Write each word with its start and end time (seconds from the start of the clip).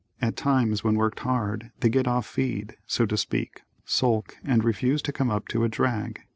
At 0.19 0.35
times 0.35 0.83
when 0.83 0.95
worked 0.95 1.19
hard, 1.19 1.69
they 1.81 1.87
get 1.89 2.07
off 2.07 2.25
feed, 2.25 2.75
so 2.87 3.05
to 3.05 3.15
speak, 3.15 3.61
sulk 3.85 4.35
and 4.43 4.63
refuse 4.63 5.03
to 5.03 5.13
come 5.13 5.29
up 5.29 5.47
to 5.49 5.63
a 5.63 5.69
drag. 5.69 6.21